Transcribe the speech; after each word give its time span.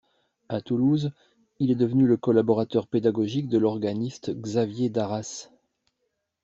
À 0.49 0.61
Toulouse, 0.61 1.11
il 1.59 1.69
est 1.69 1.75
devenu 1.75 2.07
le 2.07 2.17
collaborateur 2.17 2.87
pédagogique 2.87 3.49
de 3.49 3.59
l'organiste 3.59 4.31
Xavier 4.31 4.89
Darasse. 4.89 5.51